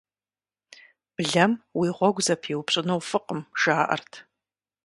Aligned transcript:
Блэм 1.15 1.51
уи 1.77 1.89
гъуэгу 1.97 2.23
зэпиупщӀыну 2.25 3.01
фӀыкъым, 3.07 3.41
жаӀэрт. 3.61 4.11